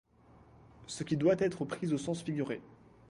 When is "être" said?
1.39-1.63